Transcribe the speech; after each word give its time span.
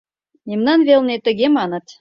Мемнан 0.49 0.79
велне 0.87 1.15
тыге 1.25 1.47
маныт. 1.57 1.85